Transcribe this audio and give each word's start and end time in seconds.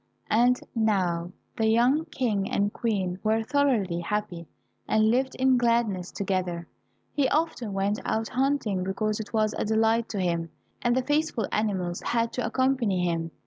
And 0.31 0.59
now 0.73 1.31
the 1.55 1.67
young 1.67 2.05
King 2.05 2.49
and 2.49 2.73
Queen 2.73 3.19
were 3.23 3.43
thoroughly 3.43 3.99
happy, 3.99 4.47
and 4.87 5.11
lived 5.11 5.35
in 5.35 5.57
gladness 5.57 6.09
together. 6.11 6.67
He 7.13 7.29
often 7.29 7.71
went 7.73 7.99
out 8.03 8.29
hunting 8.29 8.83
because 8.83 9.19
it 9.19 9.31
was 9.31 9.53
a 9.53 9.63
delight 9.63 10.09
to 10.09 10.19
him, 10.19 10.49
and 10.81 10.97
the 10.97 11.03
faithful 11.03 11.45
animals 11.51 12.01
had 12.01 12.33
to 12.33 12.43
accompany 12.43 13.05
him. 13.05 13.29